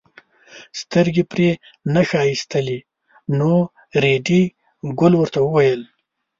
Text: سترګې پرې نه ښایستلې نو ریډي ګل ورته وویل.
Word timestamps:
سترګې 0.79 1.23
پرې 1.31 1.49
نه 1.93 2.01
ښایستلې 2.09 2.79
نو 3.37 3.53
ریډي 4.03 4.43
ګل 4.99 5.13
ورته 5.17 5.39
وویل. 5.41 5.81